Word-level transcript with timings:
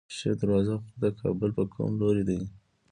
شیر 0.15 0.33
دروازه 0.41 0.75
غر 0.83 0.91
د 1.03 1.05
کابل 1.21 1.49
په 1.57 1.63
کوم 1.73 1.91
لوري 2.01 2.23
دی؟ 2.29 2.39